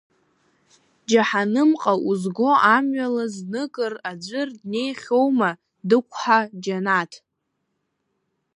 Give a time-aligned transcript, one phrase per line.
[1.09, 5.49] Џьаҳанымҟа узго амҩала зныкыр аӡәыр днеихьоума
[5.87, 7.11] дықәҳа џьанаҭ!